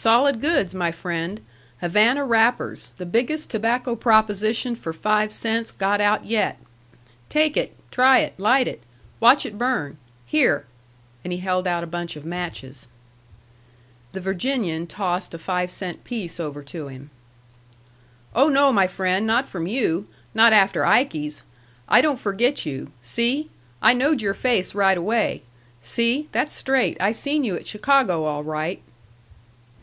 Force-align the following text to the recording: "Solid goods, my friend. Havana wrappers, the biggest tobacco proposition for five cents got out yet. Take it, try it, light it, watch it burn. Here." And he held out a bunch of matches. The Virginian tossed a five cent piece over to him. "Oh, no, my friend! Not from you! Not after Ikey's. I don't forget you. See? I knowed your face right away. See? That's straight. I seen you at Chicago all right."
"Solid 0.00 0.40
goods, 0.40 0.76
my 0.76 0.92
friend. 0.92 1.40
Havana 1.80 2.24
wrappers, 2.24 2.92
the 2.98 3.04
biggest 3.04 3.50
tobacco 3.50 3.96
proposition 3.96 4.76
for 4.76 4.92
five 4.92 5.32
cents 5.32 5.72
got 5.72 6.00
out 6.00 6.24
yet. 6.24 6.56
Take 7.28 7.56
it, 7.56 7.76
try 7.90 8.20
it, 8.20 8.38
light 8.38 8.68
it, 8.68 8.84
watch 9.18 9.44
it 9.44 9.58
burn. 9.58 9.98
Here." 10.24 10.66
And 11.24 11.32
he 11.32 11.40
held 11.40 11.66
out 11.66 11.82
a 11.82 11.86
bunch 11.88 12.14
of 12.14 12.24
matches. 12.24 12.86
The 14.12 14.20
Virginian 14.20 14.86
tossed 14.86 15.34
a 15.34 15.38
five 15.38 15.68
cent 15.68 16.04
piece 16.04 16.38
over 16.38 16.62
to 16.62 16.86
him. 16.86 17.10
"Oh, 18.36 18.48
no, 18.48 18.72
my 18.72 18.86
friend! 18.86 19.26
Not 19.26 19.48
from 19.48 19.66
you! 19.66 20.06
Not 20.32 20.52
after 20.52 20.86
Ikey's. 20.86 21.42
I 21.88 22.02
don't 22.02 22.20
forget 22.20 22.64
you. 22.64 22.92
See? 23.00 23.50
I 23.82 23.94
knowed 23.94 24.22
your 24.22 24.34
face 24.34 24.76
right 24.76 24.96
away. 24.96 25.42
See? 25.80 26.28
That's 26.30 26.54
straight. 26.54 26.96
I 27.02 27.10
seen 27.10 27.42
you 27.42 27.56
at 27.56 27.66
Chicago 27.66 28.22
all 28.26 28.44
right." 28.44 28.80